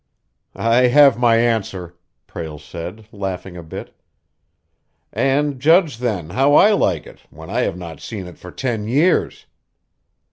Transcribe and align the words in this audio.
"I 0.55 0.87
have 0.87 1.15
my 1.19 1.35
answer," 1.37 1.95
Prale 2.25 2.57
said, 2.57 3.05
laughing 3.11 3.55
a 3.55 3.61
bit. 3.61 3.95
"And 5.13 5.59
judge, 5.59 5.99
then, 5.99 6.31
how 6.31 6.55
I 6.55 6.71
like 6.71 7.05
it 7.05 7.19
when 7.29 7.51
I 7.51 7.59
have 7.59 7.77
not 7.77 7.99
seen 8.01 8.25
it 8.25 8.39
for 8.39 8.49
ten 8.49 8.87
years." 8.87 9.45